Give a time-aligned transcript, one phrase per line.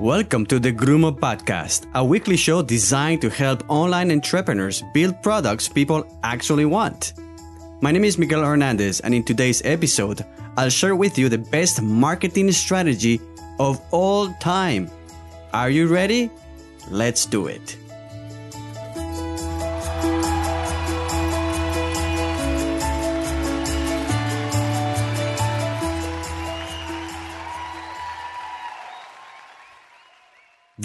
[0.00, 5.68] Welcome to the Grumo Podcast, a weekly show designed to help online entrepreneurs build products
[5.68, 7.14] people actually want.
[7.80, 10.24] My name is Miguel Hernandez, and in today's episode,
[10.56, 13.20] I'll share with you the best marketing strategy
[13.58, 14.88] of all time.
[15.52, 16.30] Are you ready?
[16.88, 17.76] Let's do it.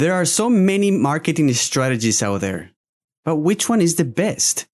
[0.03, 2.71] There are so many marketing strategies out there,
[3.23, 4.67] but which one is the best?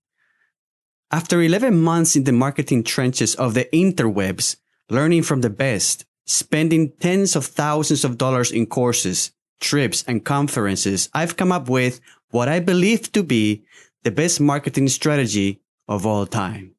[1.11, 4.55] After 11 months in the marketing trenches of the interwebs,
[4.89, 11.09] learning from the best, spending tens of thousands of dollars in courses, trips, and conferences,
[11.13, 13.65] I've come up with what I believe to be
[14.01, 16.73] the best marketing strategy of all time.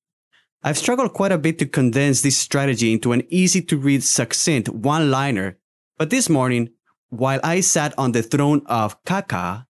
[0.65, 4.69] I've struggled quite a bit to condense this strategy into an easy to read, succinct
[4.69, 5.57] one liner,
[5.97, 6.71] but this morning
[7.11, 9.67] while I sat on the throne of Kaka,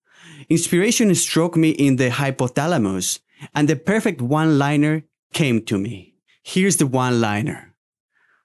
[0.49, 3.21] inspiration struck me in the hypothalamus
[3.55, 6.15] and the perfect one liner came to me.
[6.43, 7.75] Here's the one liner.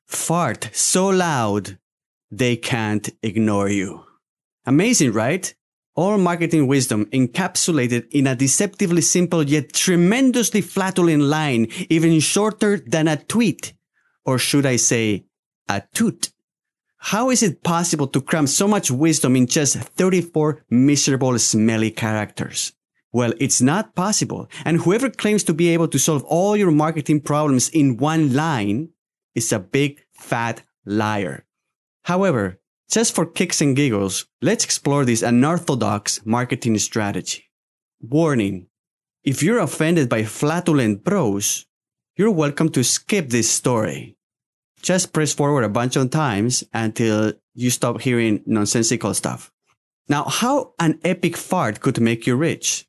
[0.05, 1.77] Fart so loud,
[2.31, 4.03] they can't ignore you.
[4.65, 5.53] Amazing, right?
[5.95, 13.07] All marketing wisdom encapsulated in a deceptively simple yet tremendously flatulent line, even shorter than
[13.07, 13.73] a tweet.
[14.25, 15.25] Or should I say,
[15.69, 16.31] a toot.
[17.09, 22.73] How is it possible to cram so much wisdom in just 34 miserable, smelly characters?
[23.13, 24.49] Well, it's not possible.
[24.65, 28.89] And whoever claims to be able to solve all your marketing problems in one line
[29.35, 31.45] is a big fat liar.
[32.05, 37.51] However, just for kicks and giggles, let's explore this unorthodox marketing strategy.
[38.01, 38.65] Warning.
[39.23, 41.67] If you're offended by flatulent prose,
[42.17, 44.17] you're welcome to skip this story
[44.85, 49.51] just press forward a bunch of times until you stop hearing nonsensical stuff.
[50.07, 52.87] Now, how an epic fart could make you rich?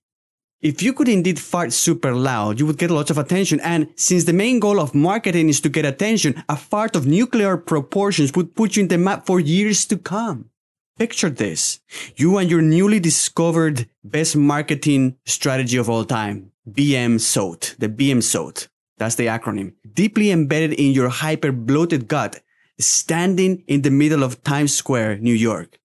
[0.61, 3.61] If you could indeed fart super loud, you would get lots of attention.
[3.61, 7.57] And since the main goal of marketing is to get attention, a fart of nuclear
[7.57, 10.51] proportions would put you in the map for years to come.
[10.99, 11.81] Picture this.
[12.17, 18.23] You and your newly discovered best marketing strategy of all time, BM SOAT, the BM
[18.23, 18.69] SOAT.
[18.99, 19.75] That's the acronym.
[19.93, 22.41] Deeply embedded in your hyper bloated gut,
[22.79, 25.79] standing in the middle of Times Square, New York.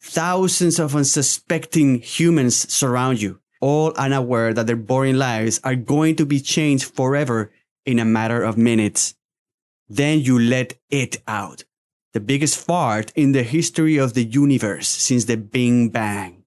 [0.00, 6.26] Thousands of unsuspecting humans surround you, all unaware that their boring lives are going to
[6.26, 7.50] be changed forever
[7.84, 9.14] in a matter of minutes.
[9.88, 11.64] Then you let it out.
[12.12, 16.37] The biggest fart in the history of the universe since the Big Bang.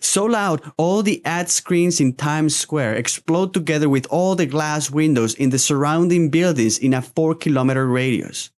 [0.00, 4.90] So loud, all the ad screens in Times Square explode together with all the glass
[4.90, 8.50] windows in the surrounding buildings in a four kilometer radius.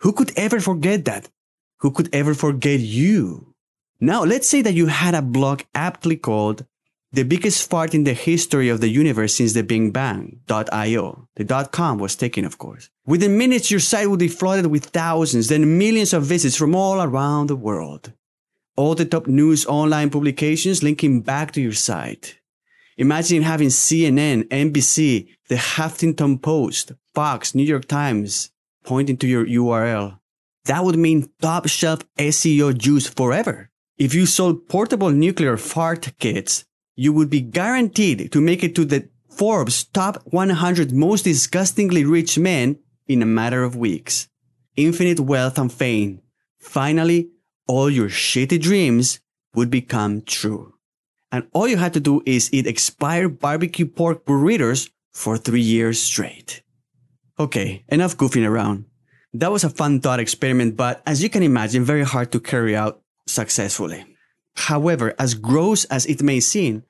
[0.00, 1.28] Who could ever forget that?
[1.78, 3.54] Who could ever forget you?
[4.00, 6.64] Now, let's say that you had a blog aptly called
[7.12, 11.28] the biggest fart in the history of the universe since the Big Bang.io.
[11.36, 12.88] The dot .com was taken, of course.
[13.06, 17.02] Within minutes, your site would be flooded with thousands, then millions of visits from all
[17.02, 18.12] around the world
[18.76, 22.38] all the top news online publications linking back to your site.
[22.96, 28.50] Imagine having CNN, NBC, the Huffington Post, Fox, New York Times
[28.84, 30.18] pointing to your URL.
[30.64, 33.70] That would mean top shelf SEO juice forever.
[33.98, 38.84] If you sold portable nuclear fart kits, you would be guaranteed to make it to
[38.84, 44.28] the Forbes top 100 most disgustingly rich men in a matter of weeks.
[44.76, 46.20] Infinite wealth and fame.
[46.58, 47.30] Finally,
[47.66, 49.20] all your shitty dreams
[49.54, 50.74] would become true.
[51.30, 56.00] And all you had to do is eat expired barbecue pork burritos for three years
[56.00, 56.62] straight.
[57.38, 58.84] Okay, enough goofing around.
[59.32, 62.76] That was a fun thought experiment, but as you can imagine, very hard to carry
[62.76, 64.04] out successfully.
[64.56, 66.84] However, as gross as it may seem,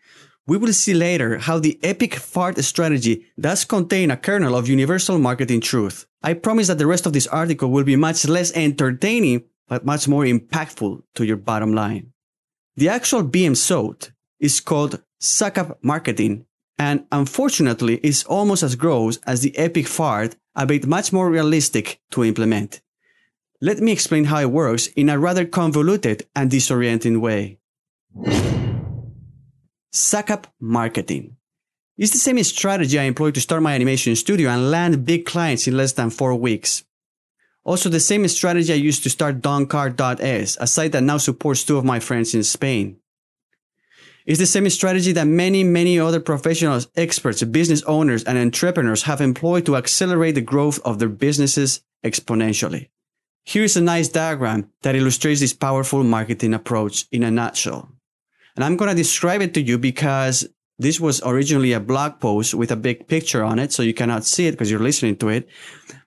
[0.47, 5.19] we will see later how the epic fart strategy does contain a kernel of universal
[5.19, 6.07] marketing truth.
[6.23, 10.07] I promise that the rest of this article will be much less entertaining but much
[10.07, 12.13] more impactful to your bottom line.
[12.77, 16.45] The actual BM SOAT is called suck up marketing
[16.79, 22.03] and unfortunately is almost as gross as the epic fart, a bit much more realistic
[22.11, 22.83] to implement.
[23.63, 27.59] Let me explain how it works in a rather convoluted and disorienting way.
[29.91, 31.37] Suck up marketing.
[31.97, 35.67] It's the same strategy I employ to start my animation studio and land big clients
[35.67, 36.85] in less than four weeks.
[37.65, 41.79] Also, the same strategy I used to start Doncar.es, a site that now supports two
[41.79, 42.99] of my friends in Spain.
[44.25, 49.21] It's the same strategy that many, many other professionals, experts, business owners, and entrepreneurs have
[49.21, 52.89] employed to accelerate the growth of their businesses exponentially.
[53.45, 57.89] Here is a nice diagram that illustrates this powerful marketing approach in a nutshell.
[58.55, 60.49] And I'm going to describe it to you because
[60.79, 63.73] this was originally a blog post with a big picture on it.
[63.73, 65.49] So you cannot see it because you're listening to it.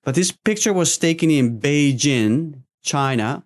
[0.04, 3.44] But this picture was taken in Beijing, China,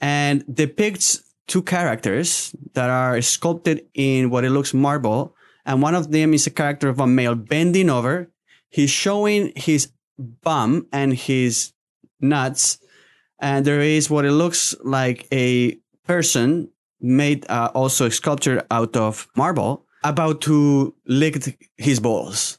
[0.00, 5.34] and depicts two characters that are sculpted in what it looks marble.
[5.64, 8.30] And one of them is a character of a male bending over.
[8.68, 11.72] He's showing his bum and his
[12.20, 12.78] nuts.
[13.40, 16.70] And there is what it looks like a person
[17.00, 22.58] made uh, also a sculpture out of marble about to lick his balls.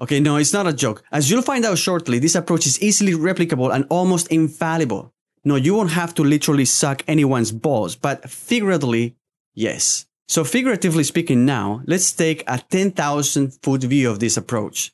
[0.00, 1.02] Okay, no, it's not a joke.
[1.12, 5.12] As you'll find out shortly, this approach is easily replicable and almost infallible.
[5.44, 9.16] No, you won't have to literally suck anyone's balls, but figuratively,
[9.54, 10.06] yes.
[10.28, 14.92] So figuratively speaking now, let's take a 10,000 foot view of this approach.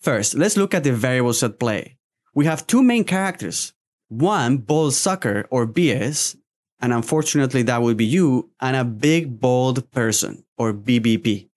[0.00, 1.96] First, let's look at the variables at play.
[2.34, 3.72] We have two main characters.
[4.08, 6.36] One, ball sucker or BS,
[6.80, 11.48] and unfortunately that would be you, and a big bald person or BBP.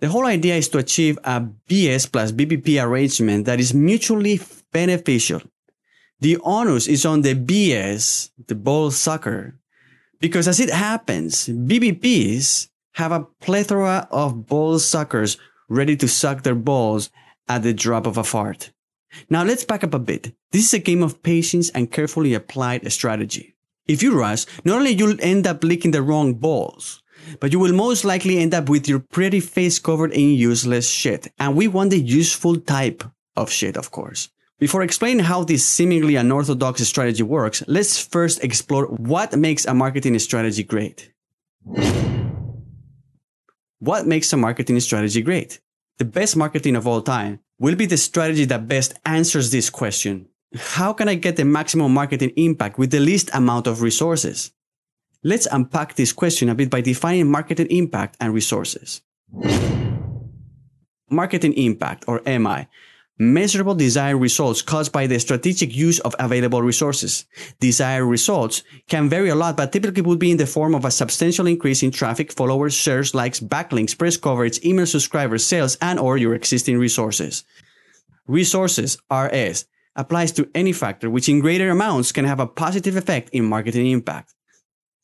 [0.00, 4.40] The whole idea is to achieve a BS plus BBP arrangement that is mutually
[4.72, 5.42] beneficial.
[6.20, 9.58] The onus is on the BS, the ball sucker,
[10.20, 15.38] because as it happens, BBPs have a plethora of ball suckers
[15.68, 17.10] ready to suck their balls
[17.48, 18.70] at the drop of a fart.
[19.28, 20.34] Now let's back up a bit.
[20.52, 23.49] This is a game of patience and carefully applied strategy.
[23.86, 27.02] If you rush, not only you'll end up licking the wrong balls,
[27.40, 31.28] but you will most likely end up with your pretty face covered in useless shit.
[31.38, 33.04] And we want the useful type
[33.36, 34.28] of shit, of course.
[34.58, 40.18] Before explaining how this seemingly unorthodox strategy works, let's first explore what makes a marketing
[40.18, 41.12] strategy great.
[43.78, 45.60] What makes a marketing strategy great?
[45.96, 50.29] The best marketing of all time will be the strategy that best answers this question.
[50.56, 54.50] How can I get the maximum marketing impact with the least amount of resources?
[55.22, 59.02] Let's unpack this question a bit by defining marketing impact and resources.
[61.08, 62.66] Marketing impact, or MI,
[63.16, 67.26] measurable desired results caused by the strategic use of available resources.
[67.60, 70.90] Desired results can vary a lot, but typically would be in the form of a
[70.90, 76.16] substantial increase in traffic, followers, shares, likes, backlinks, press coverage, email subscribers, sales, and or
[76.16, 77.44] your existing resources.
[78.26, 83.30] Resources, RS, applies to any factor which in greater amounts can have a positive effect
[83.30, 84.34] in marketing impact.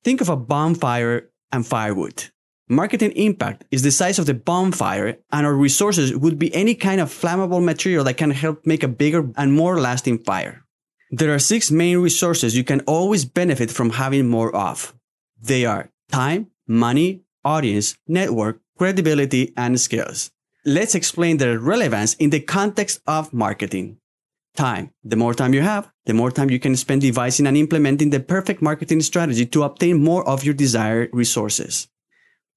[0.05, 2.31] Think of a bonfire and firewood.
[2.69, 7.00] Marketing impact is the size of the bonfire and our resources would be any kind
[7.00, 10.65] of flammable material that can help make a bigger and more lasting fire.
[11.11, 14.94] There are six main resources you can always benefit from having more of.
[15.41, 20.33] They are time, money, audience, network, credibility, and skills.
[20.65, 23.99] Let's explain their relevance in the context of marketing.
[24.56, 24.91] Time.
[25.05, 28.20] The more time you have, the more time you can spend devising and implementing the
[28.20, 31.88] perfect marketing strategy to obtain more of your desired resources.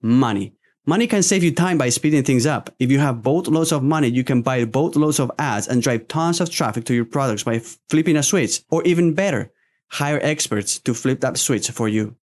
[0.01, 0.55] Money.
[0.85, 2.73] Money can save you time by speeding things up.
[2.79, 6.39] If you have boatloads of money, you can buy boatloads of ads and drive tons
[6.39, 8.63] of traffic to your products by flipping a switch.
[8.69, 9.51] Or even better,
[9.89, 12.15] hire experts to flip that switch for you.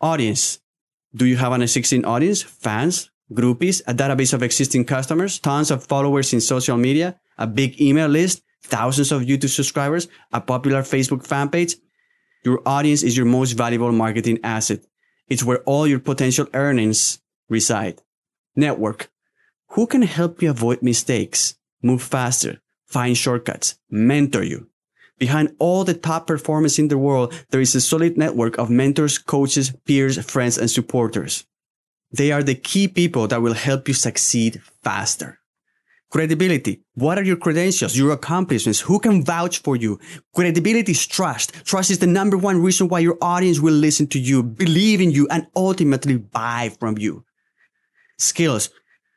[0.00, 0.58] Audience.
[1.14, 2.42] Do you have an existing audience?
[2.42, 3.10] Fans?
[3.32, 3.80] Groupies?
[3.86, 5.38] A database of existing customers?
[5.38, 7.20] Tons of followers in social media?
[7.38, 8.42] A big email list?
[8.62, 11.76] Thousands of YouTube subscribers, a popular Facebook fan page,
[12.44, 14.80] your audience is your most valuable marketing asset.
[15.28, 18.02] It's where all your potential earnings reside.
[18.56, 19.10] Network.
[19.72, 24.68] Who can help you avoid mistakes, move faster, find shortcuts, mentor you?
[25.18, 29.18] Behind all the top performers in the world, there is a solid network of mentors,
[29.18, 31.44] coaches, peers, friends, and supporters.
[32.12, 35.37] They are the key people that will help you succeed faster.
[36.10, 36.80] Credibility.
[36.94, 38.80] What are your credentials, your accomplishments?
[38.80, 40.00] Who can vouch for you?
[40.34, 41.52] Credibility is trust.
[41.66, 45.10] Trust is the number one reason why your audience will listen to you, believe in
[45.10, 47.24] you, and ultimately buy from you.
[48.16, 48.70] Skills.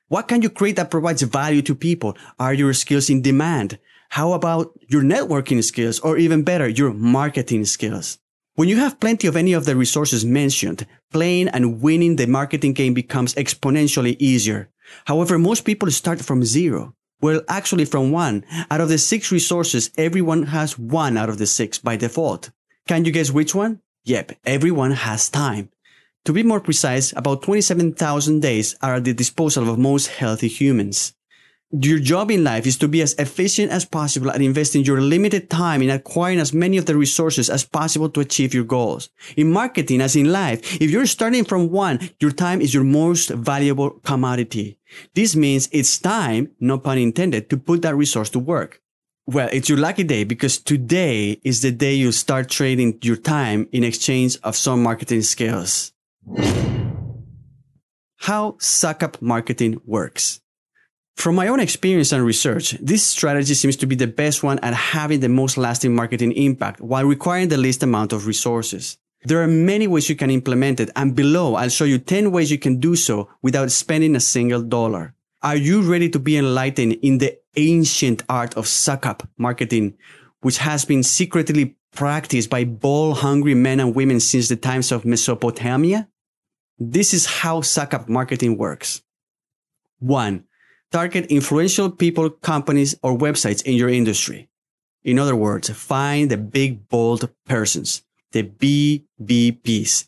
[0.09, 2.17] What can you create that provides value to people?
[2.37, 3.79] Are your skills in demand?
[4.09, 8.17] How about your networking skills or even better, your marketing skills?
[8.55, 12.73] When you have plenty of any of the resources mentioned, playing and winning the marketing
[12.73, 14.69] game becomes exponentially easier.
[15.05, 16.93] However, most people start from zero.
[17.21, 18.43] Well, actually from one.
[18.71, 22.49] Out of the six resources, everyone has one out of the six by default.
[22.87, 23.81] Can you guess which one?
[24.05, 25.69] Yep, everyone has time.
[26.25, 31.13] To be more precise, about 27,000 days are at the disposal of most healthy humans.
[31.71, 34.99] Your job in life is to be as efficient as possible and invest in your
[34.99, 39.09] limited time in acquiring as many of the resources as possible to achieve your goals.
[39.37, 43.29] In marketing, as in life, if you're starting from one, your time is your most
[43.29, 44.79] valuable commodity.
[45.15, 48.81] This means it's time, no pun intended, to put that resource to work.
[49.25, 53.69] Well, it's your lucky day because today is the day you start trading your time
[53.71, 55.93] in exchange of some marketing skills.
[58.17, 60.41] How suck up marketing works.
[61.21, 64.73] From my own experience and research, this strategy seems to be the best one at
[64.73, 68.97] having the most lasting marketing impact while requiring the least amount of resources.
[69.25, 72.49] There are many ways you can implement it and below I'll show you 10 ways
[72.49, 75.13] you can do so without spending a single dollar.
[75.43, 79.99] Are you ready to be enlightened in the ancient art of suck up marketing,
[80.39, 85.05] which has been secretly practiced by ball hungry men and women since the times of
[85.05, 86.09] Mesopotamia?
[86.79, 89.03] This is how suck up marketing works.
[89.99, 90.45] One,
[90.91, 94.49] target influential people, companies, or websites in your industry.
[95.03, 100.07] In other words, find the big, bold persons, the BBPs.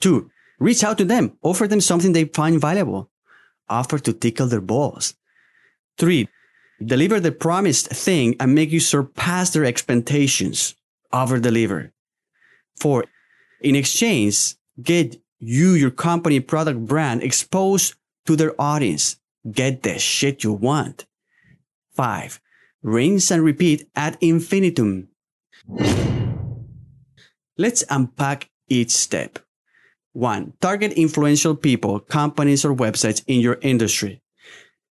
[0.00, 3.10] Two, reach out to them, offer them something they find valuable,
[3.68, 5.14] offer to tickle their balls.
[5.96, 6.28] Three,
[6.84, 10.74] deliver the promised thing and make you surpass their expectations.
[11.10, 11.92] Over deliver.
[12.78, 13.06] Four,
[13.62, 17.94] in exchange, get you, your company, product, brand exposed
[18.26, 19.16] to their audience.
[19.50, 21.06] Get the shit you want.
[21.94, 22.40] Five,
[22.82, 25.08] rinse and repeat ad infinitum.
[27.56, 29.40] Let's unpack each step.
[30.12, 34.22] One, target influential people, companies, or websites in your industry.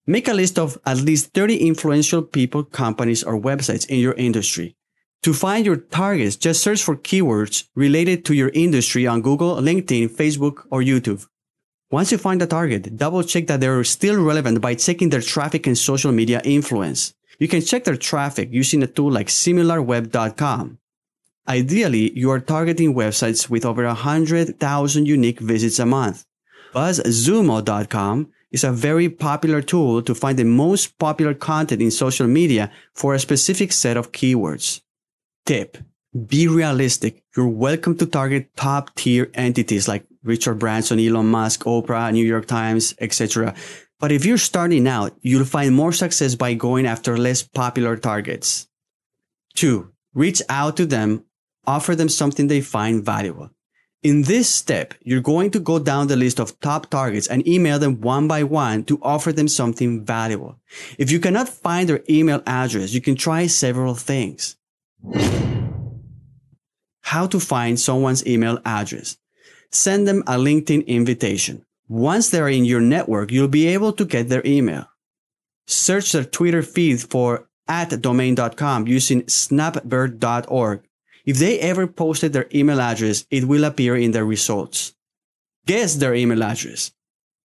[0.08, 4.75] Make a list of at least 30 influential people, companies, or websites in your industry.
[5.24, 10.10] To find your targets, just search for keywords related to your industry on Google, LinkedIn,
[10.10, 11.25] Facebook, or YouTube.
[11.96, 15.66] Once you find a target, double check that they're still relevant by checking their traffic
[15.66, 17.14] and social media influence.
[17.40, 20.78] You can check their traffic using a tool like similarweb.com.
[21.48, 26.25] Ideally, you are targeting websites with over 100,000 unique visits a month.
[26.74, 32.74] BuzzSumo.com is a very popular tool to find the most popular content in social media
[32.94, 34.82] for a specific set of keywords.
[35.46, 35.78] Tip.
[36.28, 37.24] Be realistic.
[37.38, 42.48] You're welcome to target top tier entities like Richard Branson, Elon Musk, Oprah, New York
[42.48, 43.53] Times, etc.
[44.00, 48.67] But if you're starting out, you'll find more success by going after less popular targets.
[49.53, 51.24] Two, reach out to them,
[51.65, 53.51] offer them something they find valuable.
[54.03, 57.79] In this step, you're going to go down the list of top targets and email
[57.79, 60.60] them one by one to offer them something valuable.
[61.00, 64.58] If you cannot find their email address, you can try several things.
[67.01, 69.17] How to find someone's email address
[69.75, 71.65] send them a LinkedIn invitation.
[71.88, 74.86] Once they're in your network, you'll be able to get their email.
[75.67, 80.82] Search their Twitter feed for at domain.com using snapbird.org.
[81.25, 84.94] If they ever posted their email address, it will appear in their results.
[85.65, 86.91] Guess their email address.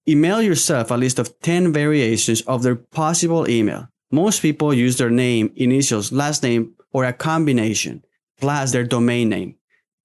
[0.07, 3.89] Email yourself a list of 10 variations of their possible email.
[4.11, 8.05] Most people use their name, initials, last name, or a combination,
[8.41, 9.57] plus their domain name.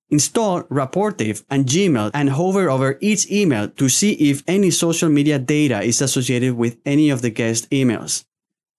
[0.09, 5.39] Install Rapportive and Gmail and hover over each email to see if any social media
[5.39, 8.23] data is associated with any of the guest emails.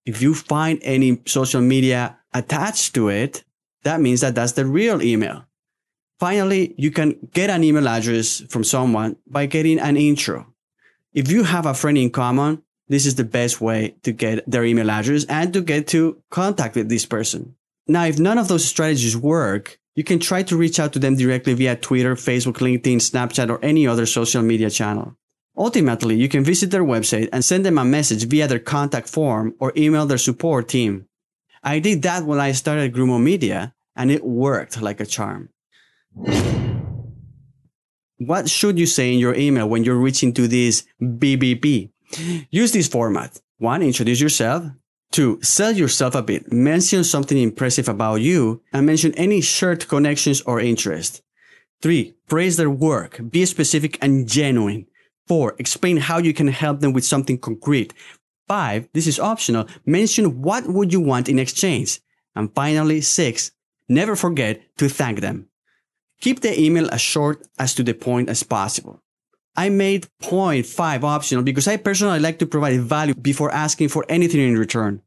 [0.04, 3.44] If you find any social media attached to it,
[3.82, 5.44] that means that that's the real email.
[6.18, 10.46] Finally, you can get an email address from someone by getting an intro.
[11.12, 14.64] If you have a friend in common, this is the best way to get their
[14.64, 17.56] email address and to get to contact with this person.
[17.88, 21.16] Now, if none of those strategies work, you can try to reach out to them
[21.16, 25.16] directly via Twitter, Facebook, LinkedIn, Snapchat, or any other social media channel.
[25.56, 29.54] Ultimately, you can visit their website and send them a message via their contact form
[29.58, 31.06] or email their support team.
[31.64, 35.48] I did that when I started Grumo Media and it worked like a charm.
[38.18, 41.90] What should you say in your email when you're reaching to this BBP?
[42.50, 43.40] Use this format.
[43.58, 44.64] One, introduce yourself.
[45.16, 46.52] Two, sell yourself a bit.
[46.52, 51.22] Mention something impressive about you and mention any shared connections or interest.
[51.80, 53.22] Three, praise their work.
[53.30, 54.84] Be specific and genuine.
[55.26, 57.94] Four, explain how you can help them with something concrete.
[58.46, 59.66] Five, this is optional.
[59.86, 61.98] Mention what would you want in exchange.
[62.34, 63.52] And finally, six,
[63.88, 65.48] never forget to thank them.
[66.20, 69.00] Keep the email as short as to the point as possible.
[69.56, 74.04] I made point five optional because I personally like to provide value before asking for
[74.10, 75.00] anything in return.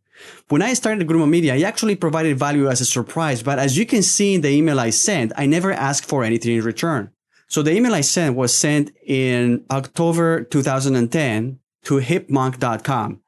[0.50, 3.86] When I started Grumo Media, I actually provided value as a surprise, but as you
[3.86, 7.12] can see in the email I sent, I never asked for anything in return.
[7.48, 13.22] So the email I sent was sent in October 2010 to hipmunk.com.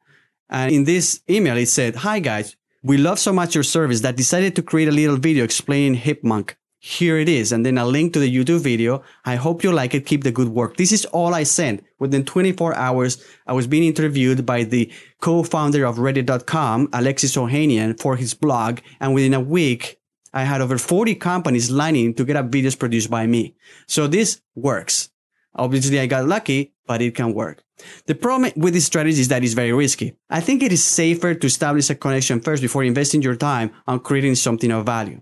[0.50, 4.16] And in this email, it said, Hi guys, we love so much your service that
[4.16, 6.56] decided to create a little video explaining Hipmunk.
[6.84, 7.52] Here it is.
[7.52, 9.04] And then a link to the YouTube video.
[9.24, 10.08] I hope you like it.
[10.08, 10.78] Keep the good work.
[10.78, 11.86] This is all I sent.
[12.00, 18.16] Within 24 hours, I was being interviewed by the co-founder of reddit.com, Alexis Ohanian, for
[18.16, 18.80] his blog.
[19.00, 20.00] And within a week,
[20.34, 23.56] I had over 40 companies lining to get up videos produced by me.
[23.86, 25.10] So this works.
[25.54, 27.64] Obviously, I got lucky, but it can work.
[28.08, 30.16] The problem with this strategy is that it's very risky.
[30.32, 34.00] I think it is safer to establish a connection first before investing your time on
[34.00, 35.22] creating something of value.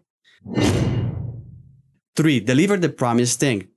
[2.20, 3.70] Three, deliver the promised thing.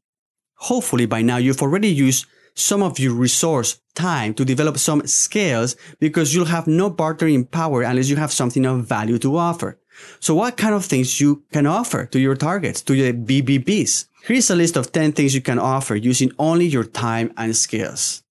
[0.56, 5.76] Hopefully by now you've already used some of your resource time to develop some skills
[6.00, 9.78] because you'll have no bartering power unless you have something of value to offer.
[10.18, 14.06] So what kind of things you can offer to your targets, to your BBPs?
[14.24, 18.24] Here's a list of 10 things you can offer using only your time and skills.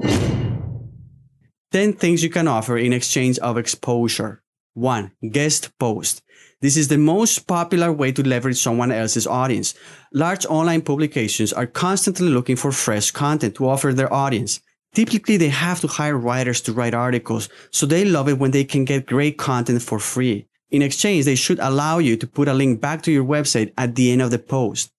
[0.00, 4.42] 10 things you can offer in exchange of exposure.
[4.72, 5.12] 1.
[5.30, 6.22] Guest post.
[6.62, 9.72] This is the most popular way to leverage someone else's audience.
[10.12, 14.60] Large online publications are constantly looking for fresh content to offer their audience.
[14.92, 18.64] Typically, they have to hire writers to write articles, so they love it when they
[18.64, 20.46] can get great content for free.
[20.70, 23.94] In exchange, they should allow you to put a link back to your website at
[23.94, 24.92] the end of the post.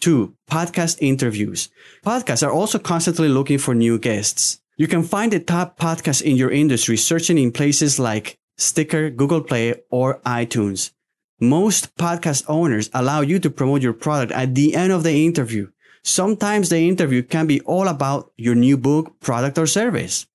[0.00, 1.70] Two, podcast interviews.
[2.04, 4.60] Podcasts are also constantly looking for new guests.
[4.76, 9.42] You can find the top podcasts in your industry searching in places like Stitcher, Google
[9.42, 10.92] Play, or iTunes.
[11.42, 15.70] Most podcast owners allow you to promote your product at the end of the interview.
[16.02, 20.26] Sometimes the interview can be all about your new book, product, or service.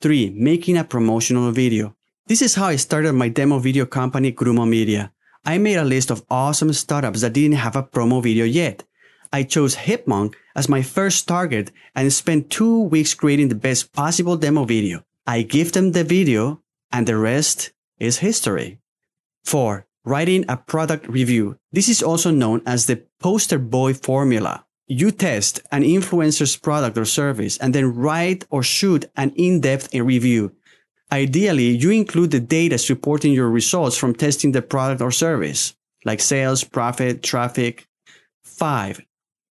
[0.00, 1.96] Three, making a promotional video.
[2.28, 5.12] This is how I started my demo video company, Grumo Media.
[5.44, 8.84] I made a list of awesome startups that didn't have a promo video yet.
[9.32, 14.36] I chose Hipmunk as my first target and spent two weeks creating the best possible
[14.36, 15.02] demo video.
[15.26, 16.62] I give them the video
[16.92, 18.78] and the rest is history.
[19.42, 21.58] Four, writing a product review.
[21.70, 24.64] This is also known as the poster boy formula.
[24.86, 30.52] You test an influencer's product or service and then write or shoot an in-depth review.
[31.10, 36.20] Ideally, you include the data supporting your results from testing the product or service, like
[36.20, 37.86] sales, profit, traffic.
[38.42, 39.00] Five,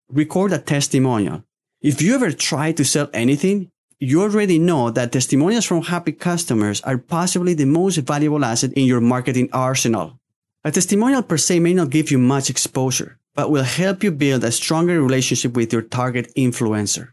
[0.09, 1.45] record a testimonial.
[1.80, 6.80] If you ever try to sell anything, you already know that testimonials from happy customers
[6.82, 10.19] are possibly the most valuable asset in your marketing arsenal.
[10.62, 14.44] A testimonial per se may not give you much exposure, but will help you build
[14.44, 17.12] a stronger relationship with your target influencer.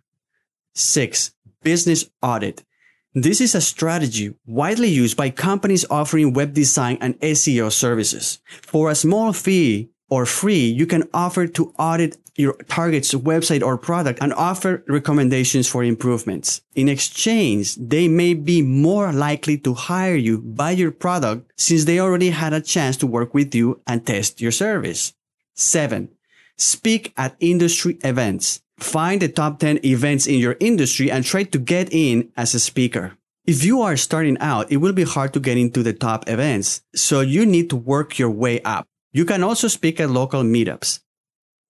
[0.76, 1.32] Six,
[1.64, 2.66] business audit.
[3.14, 8.40] This is a strategy widely used by companies offering web design and SEO services.
[8.46, 13.78] For a small fee, or free, you can offer to audit your target's website or
[13.78, 16.62] product and offer recommendations for improvements.
[16.76, 22.00] In exchange, they may be more likely to hire you, buy your product, since they
[22.00, 25.14] already had a chance to work with you and test your service.
[25.56, 26.10] Seven,
[26.56, 28.62] speak at industry events.
[28.78, 32.60] Find the top 10 events in your industry and try to get in as a
[32.60, 33.18] speaker.
[33.48, 36.82] If you are starting out, it will be hard to get into the top events,
[36.94, 38.86] so you need to work your way up.
[39.14, 41.00] You can also speak at local meetups.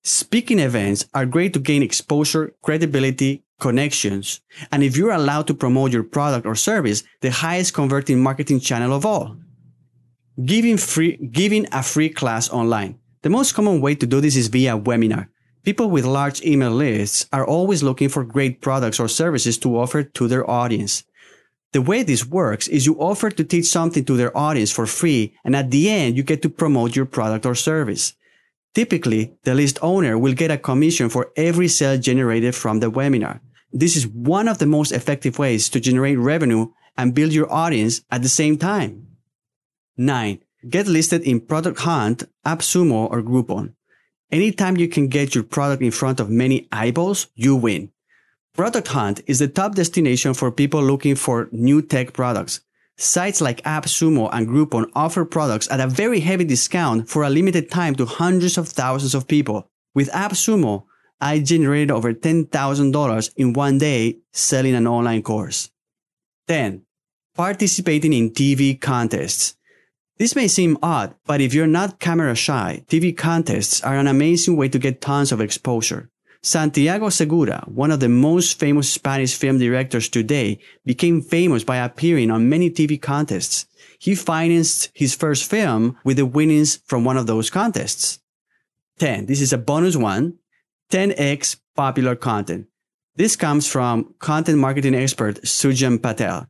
[0.08, 4.40] Speaking events are great to gain exposure, credibility, connections,
[4.72, 8.94] and if you're allowed to promote your product or service, the highest converting marketing channel
[8.94, 9.36] of all.
[10.46, 12.98] Giving free, giving a free class online.
[13.24, 15.28] The most common way to do this is via webinar.
[15.66, 20.04] People with large email lists are always looking for great products or services to offer
[20.04, 21.04] to their audience.
[21.74, 25.36] The way this works is you offer to teach something to their audience for free,
[25.44, 28.14] and at the end, you get to promote your product or service.
[28.78, 33.40] Typically, the list owner will get a commission for every sale generated from the webinar.
[33.72, 38.02] This is one of the most effective ways to generate revenue and build your audience
[38.12, 39.08] at the same time.
[39.98, 40.38] 9.
[40.70, 43.74] Get listed in Product Hunt, AppSumo, or Groupon.
[44.32, 47.92] Anytime you can get your product in front of many eyeballs, you win.
[48.54, 52.62] Product Hunt is the top destination for people looking for new tech products.
[53.00, 57.70] Sites like AppSumo and Groupon offer products at a very heavy discount for a limited
[57.70, 59.70] time to hundreds of thousands of people.
[59.94, 60.86] With AppSumo,
[61.22, 65.70] I generated over $10,000 in one day selling an online course.
[66.48, 66.84] 10.
[67.36, 69.56] Participating in TV contests.
[70.18, 74.58] This may seem odd, but if you're not camera shy, TV contests are an amazing
[74.58, 76.10] way to get tons of exposure.
[76.42, 82.32] Santiago Segura, one of the most famous Spanish film directors today, became famous by appearing
[82.32, 83.66] on many TV contests.
[84.00, 88.20] He financed his first film with the winnings from one of those contests.
[89.00, 89.26] 10.
[89.26, 90.36] This is a bonus one.
[90.92, 92.68] 10x popular content.
[93.16, 96.48] This comes from content marketing expert Sujan Patel.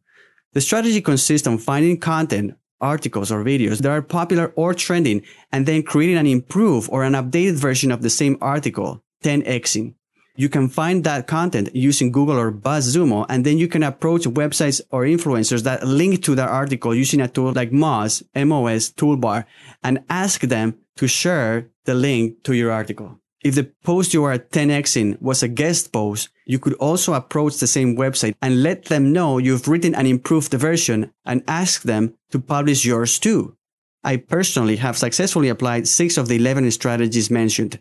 [0.53, 5.65] The strategy consists on finding content articles or videos that are popular or trending and
[5.65, 9.93] then creating an improved or an updated version of the same article, 10xing.
[10.35, 14.81] You can find that content using Google or BuzzSumo, and then you can approach websites
[14.91, 19.45] or influencers that link to that article using a tool like Moz, MOS toolbar,
[19.83, 23.19] and ask them to share the link to your article.
[23.43, 27.67] If the post you are 10xing was a guest post, you could also approach the
[27.67, 32.39] same website and let them know you've written an improved version and ask them to
[32.39, 33.55] publish yours too.
[34.03, 37.79] I personally have successfully applied six of the 11 strategies mentioned.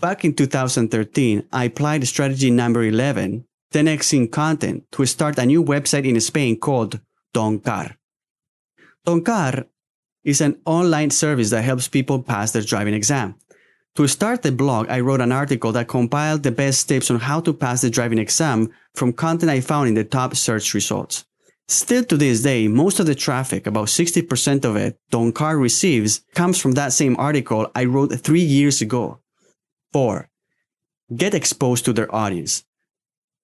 [0.00, 6.08] Back in 2013, I applied strategy number 11, 10xing content, to start a new website
[6.08, 7.00] in Spain called
[7.34, 7.96] Doncar.
[9.06, 9.66] Doncar
[10.24, 13.34] is an online service that helps people pass their driving exam.
[13.96, 17.40] To start the blog, I wrote an article that compiled the best tips on how
[17.40, 21.26] to pass the driving exam from content I found in the top search results.
[21.68, 26.58] Still to this day, most of the traffic, about 60% of it, Doncar receives, comes
[26.58, 29.20] from that same article I wrote three years ago.
[29.92, 30.28] 4.
[31.14, 32.64] Get exposed to their audience.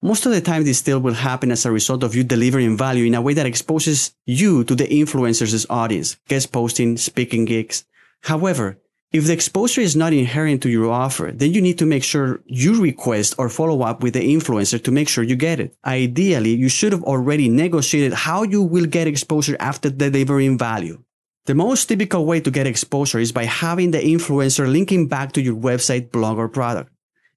[0.03, 3.07] Most of the time, this still will happen as a result of you delivering value
[3.07, 7.85] in a way that exposes you to the influencer's audience, guest posting, speaking gigs.
[8.23, 8.79] However,
[9.13, 12.43] if the exposure is not inherent to your offer, then you need to make sure
[12.45, 15.75] you request or follow up with the influencer to make sure you get it.
[15.85, 21.03] Ideally, you should have already negotiated how you will get exposure after delivering value.
[21.47, 25.41] The most typical way to get exposure is by having the influencer linking back to
[25.41, 26.91] your website, blog, or product.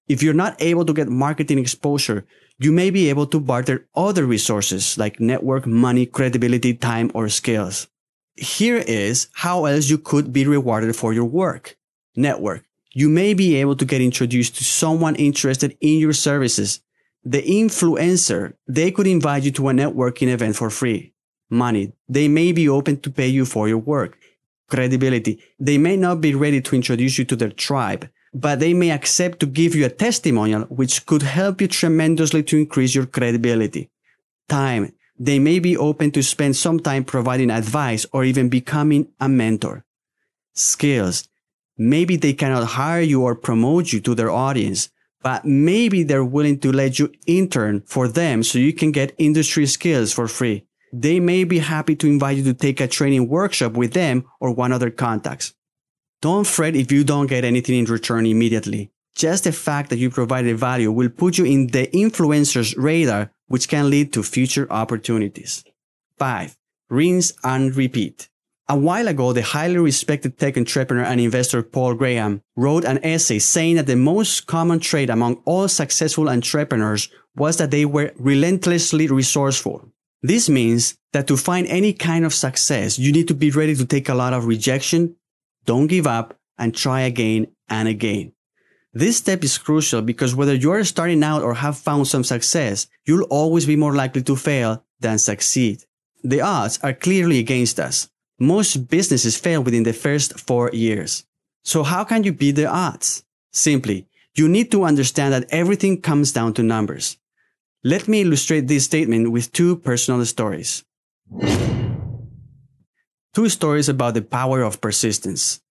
[0.08, 2.26] If you're not able to get marketing exposure,
[2.58, 7.88] you may be able to barter other resources like network, money, credibility, time, or skills.
[8.36, 11.78] Here is how else you could be rewarded for your work.
[12.16, 12.66] Network.
[12.92, 16.82] You may be able to get introduced to someone interested in your services.
[17.24, 21.14] The influencer, they could invite you to a networking event for free.
[21.50, 21.94] Money.
[22.08, 24.18] They may be open to pay you for your work.
[24.70, 25.42] Credibility.
[25.60, 29.40] They may not be ready to introduce you to their tribe, but they may accept
[29.40, 33.90] to give you a testimonial which could help you tremendously to increase your credibility.
[34.48, 39.28] Time they may be open to spend some time providing advice or even becoming a
[39.28, 39.84] mentor.
[40.54, 41.28] Skills.
[41.78, 44.90] Maybe they cannot hire you or promote you to their audience,
[45.22, 49.66] but maybe they're willing to let you intern for them so you can get industry
[49.66, 50.66] skills for free.
[50.92, 54.52] They may be happy to invite you to take a training workshop with them or
[54.52, 55.54] one other contacts.
[56.22, 58.92] Don't fret if you don't get anything in return immediately.
[59.16, 63.68] Just the fact that you provided value will put you in the influencer's radar which
[63.68, 65.64] can lead to future opportunities.
[66.18, 66.56] 5.
[66.90, 68.30] Rinse and repeat.
[68.68, 73.40] A while ago, the highly respected tech entrepreneur and investor Paul Graham wrote an essay
[73.40, 79.08] saying that the most common trait among all successful entrepreneurs was that they were relentlessly
[79.08, 79.92] resourceful.
[80.22, 83.86] This means that to find any kind of success, you need to be ready to
[83.86, 85.16] take a lot of rejection,
[85.66, 88.34] don't give up, and try again and again.
[88.94, 92.88] This step is crucial because whether you are starting out or have found some success,
[93.06, 95.84] you'll always be more likely to fail than succeed.
[96.24, 98.10] The odds are clearly against us.
[98.40, 101.26] Most businesses fail within the first four years.
[101.64, 103.24] So how can you beat the odds?
[103.54, 107.18] Simply, you need to understand that everything comes down to numbers.
[107.84, 110.84] Let me illustrate this statement with two personal stories.
[113.34, 115.62] Two stories about the power of persistence.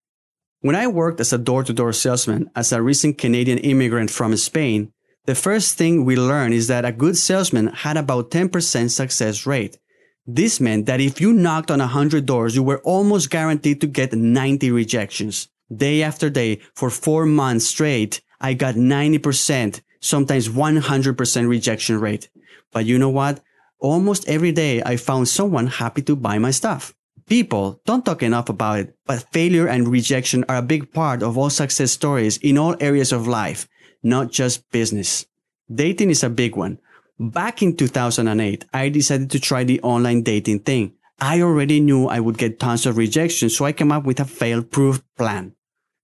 [0.60, 4.34] When I worked as a door to door salesman as a recent Canadian immigrant from
[4.38, 4.90] Spain,
[5.26, 9.78] the first thing we learned is that a good salesman had about 10% success rate.
[10.26, 14.14] This meant that if you knocked on 100 doors, you were almost guaranteed to get
[14.14, 15.48] 90 rejections.
[15.70, 22.28] Day after day, for four months straight, I got 90%, sometimes 100% rejection rate.
[22.72, 23.40] But you know what?
[23.78, 26.94] Almost every day I found someone happy to buy my stuff.
[27.28, 31.36] People don't talk enough about it, but failure and rejection are a big part of
[31.36, 33.68] all success stories in all areas of life,
[34.02, 35.26] not just business.
[35.72, 36.78] Dating is a big one.
[37.20, 40.94] Back in 2008, I decided to try the online dating thing.
[41.20, 44.24] I already knew I would get tons of rejection, so I came up with a
[44.24, 45.54] fail-proof plan.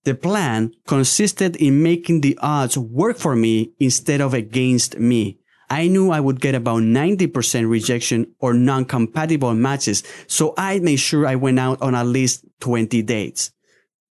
[0.04, 5.38] The plan consisted in making the odds work for me instead of against me.
[5.70, 11.26] I knew I would get about 90% rejection or non-compatible matches, so I made sure
[11.26, 13.50] I went out on at least 20 dates.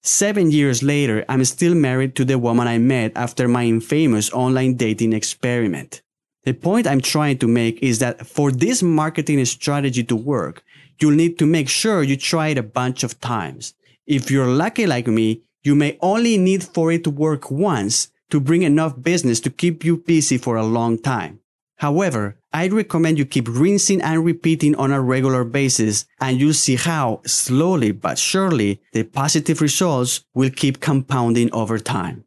[0.03, 4.75] Seven years later, I'm still married to the woman I met after my infamous online
[4.75, 6.03] dating experiment.
[6.45, 10.65] The point I'm trying to make is that for this marketing strategy to work,
[10.99, 13.75] you'll need to make sure you try it a bunch of times.
[14.07, 18.41] If you're lucky like me, you may only need for it to work once to
[18.41, 21.41] bring enough business to keep you busy for a long time.
[21.77, 26.77] However, I recommend you keep rinsing and repeating on a regular basis and you'll see
[26.77, 32.25] how slowly but surely the positive results will keep compounding over time.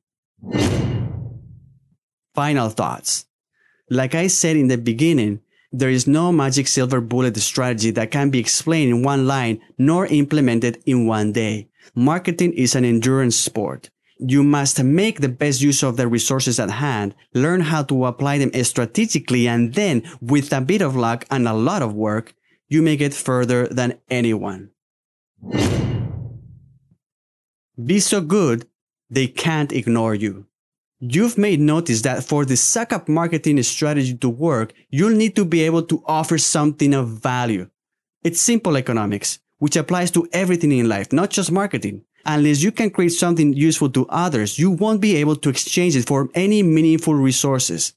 [2.34, 3.26] Final thoughts.
[3.90, 8.30] Like I said in the beginning, there is no magic silver bullet strategy that can
[8.30, 11.70] be explained in one line nor implemented in one day.
[11.94, 13.90] Marketing is an endurance sport.
[14.18, 18.38] You must make the best use of the resources at hand, learn how to apply
[18.38, 22.34] them strategically, and then, with a bit of luck and a lot of work,
[22.70, 24.72] you may get further than anyone.
[27.84, 28.68] Be so good,
[29.10, 30.48] they can't ignore you.
[31.00, 35.44] You've made notice that for the suck up marketing strategy to work, you'll need to
[35.44, 37.70] be able to offer something of value.
[38.24, 42.04] It's simple economics, which applies to everything in life, not just marketing.
[42.26, 46.08] Unless you can create something useful to others, you won't be able to exchange it
[46.08, 47.94] for any meaningful resources.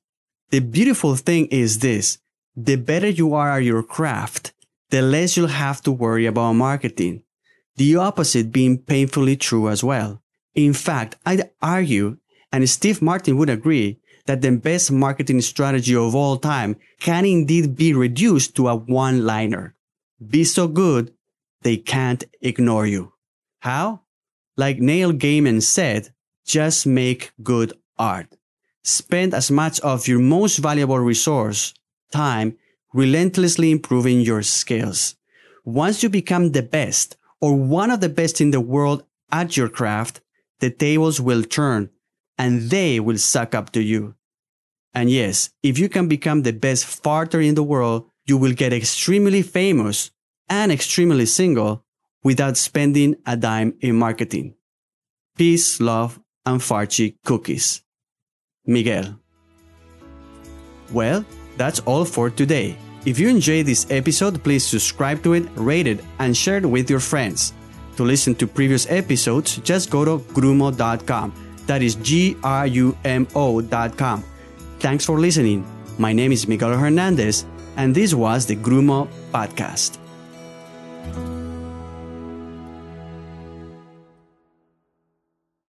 [0.50, 2.18] The beautiful thing is this.
[2.56, 4.52] The better you are at your craft,
[4.90, 7.22] the less you'll have to worry about marketing.
[7.76, 10.22] The opposite being painfully true as well.
[10.54, 12.18] In fact, I'd argue
[12.52, 17.76] and Steve Martin would agree that the best marketing strategy of all time can indeed
[17.76, 19.74] be reduced to a one liner.
[20.26, 21.12] Be so good,
[21.62, 23.12] they can't ignore you.
[23.60, 24.00] How?
[24.56, 26.12] Like Neil Gaiman said,
[26.44, 28.36] just make good art.
[28.82, 31.74] Spend as much of your most valuable resource,
[32.10, 32.56] time,
[32.92, 35.16] relentlessly improving your skills.
[35.64, 39.68] Once you become the best or one of the best in the world at your
[39.68, 40.20] craft,
[40.60, 41.90] the tables will turn
[42.38, 44.14] and they will suck up to you.
[44.94, 48.72] And yes, if you can become the best farter in the world, you will get
[48.72, 50.10] extremely famous
[50.48, 51.84] and extremely single
[52.22, 54.54] without spending a dime in marketing.
[55.36, 57.82] Peace, love, and Farchi cookies.
[58.66, 59.18] Miguel.
[60.92, 61.24] Well,
[61.56, 62.76] that's all for today.
[63.04, 66.90] If you enjoyed this episode, please subscribe to it, rate it, and share it with
[66.90, 67.52] your friends.
[67.96, 71.32] To listen to previous episodes, just go to grumo.com
[71.68, 73.44] that is G-R-U-M-O.com.
[74.80, 75.64] Thanks for listening.
[75.98, 77.44] My name is Miguel Hernandez,
[77.76, 79.98] and this was the Grumo Podcast.
[81.16, 81.37] Lord.